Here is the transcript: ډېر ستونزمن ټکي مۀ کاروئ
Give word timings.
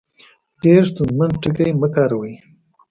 ډېر 0.63 0.81
ستونزمن 0.91 1.29
ټکي 1.41 1.69
مۀ 1.79 1.87
کاروئ 1.95 2.33